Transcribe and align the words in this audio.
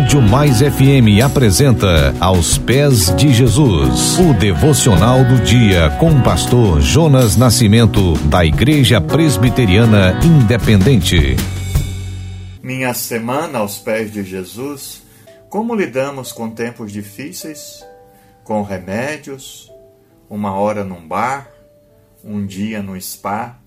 Rádio 0.00 0.22
Mais 0.22 0.60
FM 0.60 1.22
apresenta 1.22 2.14
Aos 2.18 2.56
Pés 2.56 3.14
de 3.16 3.34
Jesus, 3.34 4.18
o 4.18 4.32
devocional 4.32 5.22
do 5.26 5.44
dia 5.44 5.90
com 6.00 6.10
o 6.10 6.22
pastor 6.22 6.80
Jonas 6.80 7.36
Nascimento, 7.36 8.14
da 8.30 8.42
Igreja 8.42 8.98
Presbiteriana 8.98 10.18
Independente. 10.24 11.36
Minha 12.62 12.94
semana 12.94 13.58
aos 13.58 13.76
pés 13.76 14.10
de 14.10 14.24
Jesus. 14.24 15.02
Como 15.50 15.74
lidamos 15.74 16.32
com 16.32 16.48
tempos 16.48 16.90
difíceis? 16.90 17.84
Com 18.42 18.62
remédios, 18.62 19.70
uma 20.30 20.54
hora 20.54 20.82
num 20.82 21.06
bar, 21.06 21.46
um 22.24 22.46
dia 22.46 22.82
no 22.82 22.98
spa? 22.98 23.58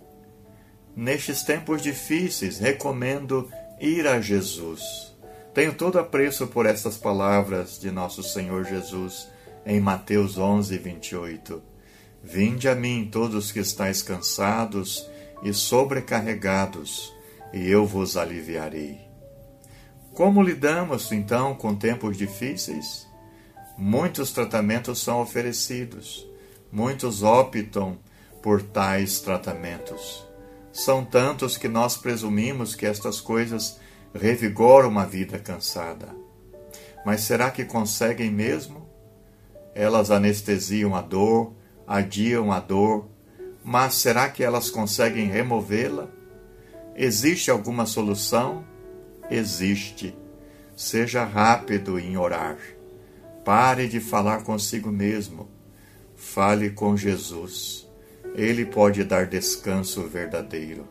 Nestes 0.95 1.43
tempos 1.43 1.83
difíceis, 1.83 2.57
recomendo 2.57 3.47
ir 3.79 4.07
a 4.07 4.19
Jesus 4.19 5.12
tenho 5.53 5.73
todo 5.73 5.99
apreço 5.99 6.47
por 6.47 6.65
estas 6.65 6.97
palavras 6.97 7.79
de 7.79 7.91
nosso 7.91 8.23
Senhor 8.23 8.65
Jesus 8.65 9.27
em 9.65 9.79
Mateus 9.79 10.37
11, 10.37 10.77
28. 10.77 11.61
Vinde 12.23 12.67
a 12.67 12.75
mim 12.75 13.07
todos 13.11 13.51
que 13.51 13.59
estáis 13.59 14.01
cansados 14.01 15.07
e 15.43 15.53
sobrecarregados, 15.53 17.13
e 17.53 17.69
eu 17.69 17.85
vos 17.85 18.17
aliviarei. 18.17 19.01
Como 20.13 20.41
lidamos 20.41 21.11
então 21.11 21.53
com 21.53 21.75
tempos 21.75 22.17
difíceis? 22.17 23.07
Muitos 23.77 24.31
tratamentos 24.31 25.01
são 25.01 25.21
oferecidos, 25.21 26.25
muitos 26.71 27.23
optam 27.23 27.97
por 28.41 28.61
tais 28.61 29.19
tratamentos. 29.19 30.23
São 30.71 31.03
tantos 31.05 31.57
que 31.57 31.67
nós 31.67 31.97
presumimos 31.97 32.73
que 32.73 32.85
estas 32.85 33.21
coisas 33.21 33.79
revigora 34.13 34.87
uma 34.87 35.05
vida 35.05 35.39
cansada. 35.39 36.09
Mas 37.05 37.21
será 37.21 37.51
que 37.51 37.65
conseguem 37.65 38.31
mesmo? 38.31 38.87
Elas 39.75 40.11
anestesiam 40.11 40.95
a 40.95 41.01
dor, 41.01 41.53
adiam 41.87 42.51
a 42.51 42.59
dor, 42.59 43.07
mas 43.63 43.95
será 43.95 44.29
que 44.29 44.43
elas 44.43 44.69
conseguem 44.69 45.27
removê-la? 45.27 46.09
Existe 46.95 47.49
alguma 47.49 47.85
solução? 47.85 48.63
Existe. 49.29 50.15
Seja 50.75 51.23
rápido 51.23 51.99
em 51.99 52.17
orar. 52.17 52.57
Pare 53.43 53.87
de 53.87 53.99
falar 53.99 54.43
consigo 54.43 54.91
mesmo. 54.91 55.49
Fale 56.15 56.69
com 56.69 56.95
Jesus. 56.95 57.89
Ele 58.35 58.65
pode 58.65 59.03
dar 59.03 59.25
descanso 59.25 60.03
verdadeiro. 60.07 60.87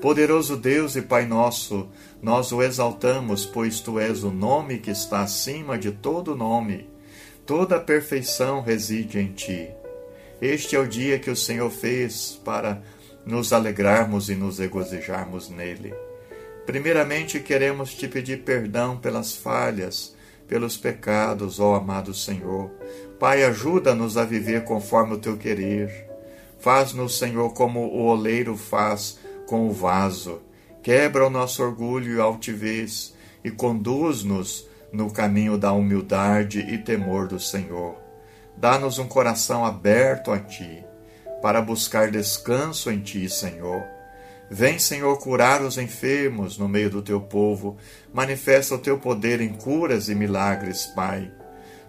Poderoso 0.00 0.58
Deus 0.58 0.94
e 0.94 1.00
Pai 1.00 1.26
nosso, 1.26 1.88
nós 2.20 2.52
o 2.52 2.62
exaltamos, 2.62 3.46
pois 3.46 3.80
tu 3.80 3.98
és 3.98 4.22
o 4.22 4.30
nome 4.30 4.78
que 4.78 4.90
está 4.90 5.22
acima 5.22 5.78
de 5.78 5.90
todo 5.90 6.36
nome. 6.36 6.88
Toda 7.46 7.76
a 7.76 7.80
perfeição 7.80 8.60
reside 8.60 9.18
em 9.18 9.32
ti. 9.32 9.70
Este 10.40 10.76
é 10.76 10.78
o 10.78 10.86
dia 10.86 11.18
que 11.18 11.30
o 11.30 11.36
Senhor 11.36 11.70
fez 11.70 12.38
para 12.44 12.82
nos 13.24 13.54
alegrarmos 13.54 14.28
e 14.28 14.34
nos 14.34 14.58
regozijarmos 14.58 15.48
nele. 15.48 15.94
Primeiramente, 16.66 17.40
queremos 17.40 17.94
te 17.94 18.06
pedir 18.06 18.42
perdão 18.42 18.98
pelas 18.98 19.34
falhas, 19.34 20.14
pelos 20.46 20.76
pecados, 20.76 21.58
ó 21.58 21.74
amado 21.74 22.12
Senhor. 22.12 22.70
Pai, 23.18 23.44
ajuda-nos 23.44 24.18
a 24.18 24.24
viver 24.24 24.64
conforme 24.64 25.14
o 25.14 25.18
teu 25.18 25.38
querer. 25.38 26.06
Faz-nos, 26.58 27.18
Senhor, 27.18 27.54
como 27.54 27.80
o 27.80 28.06
oleiro 28.06 28.56
faz 28.56 29.18
com 29.46 29.68
o 29.68 29.72
vaso, 29.72 30.42
quebra 30.82 31.26
o 31.26 31.30
nosso 31.30 31.62
orgulho 31.62 32.16
e 32.16 32.20
altivez 32.20 33.14
e 33.44 33.50
conduz-nos 33.50 34.68
no 34.92 35.10
caminho 35.10 35.56
da 35.56 35.72
humildade 35.72 36.60
e 36.60 36.78
temor 36.78 37.28
do 37.28 37.38
Senhor. 37.38 37.96
Dá-nos 38.56 38.98
um 38.98 39.06
coração 39.06 39.64
aberto 39.64 40.32
a 40.32 40.38
Ti, 40.38 40.84
para 41.42 41.60
buscar 41.60 42.10
descanso 42.10 42.90
em 42.90 43.00
Ti, 43.00 43.28
Senhor. 43.28 43.84
Vem, 44.50 44.78
Senhor, 44.78 45.18
curar 45.18 45.60
os 45.62 45.76
enfermos 45.76 46.56
no 46.56 46.68
meio 46.68 46.88
do 46.88 47.02
Teu 47.02 47.20
povo. 47.20 47.76
Manifesta 48.12 48.74
o 48.76 48.78
Teu 48.78 48.98
poder 48.98 49.40
em 49.40 49.52
curas 49.52 50.08
e 50.08 50.14
milagres, 50.14 50.86
Pai. 50.86 51.30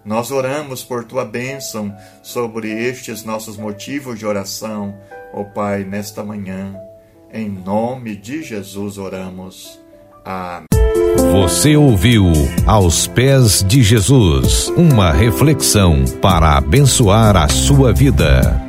Nós 0.04 0.32
oramos 0.32 0.84
por 0.84 1.04
Tua 1.06 1.24
bênção 1.24 1.96
sobre 2.24 2.70
estes 2.72 3.24
nossos 3.24 3.58
motivos 3.58 4.18
de 4.18 4.26
oração, 4.26 4.98
ó 5.34 5.44
Pai, 5.44 5.84
nesta 5.84 6.24
manhã. 6.24 6.76
Em 7.34 7.50
nome 7.50 8.16
de 8.16 8.42
Jesus 8.44 8.98
oramos. 8.98 9.80
Amém. 10.24 10.68
Você 11.32 11.76
ouviu 11.76 12.26
Aos 12.66 13.08
Pés 13.08 13.64
de 13.64 13.84
Jesus 13.84 14.70
uma 14.76 15.12
reflexão 15.12 16.04
para 16.22 16.58
abençoar 16.58 17.36
a 17.36 17.48
sua 17.48 17.94
vida. 17.94 18.67